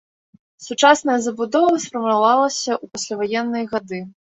Сучасная 0.67 1.17
забудова 1.25 1.77
сфармавалася 1.85 2.71
ў 2.83 2.97
пасляваенныя 2.99 3.65
гады. 3.79 4.05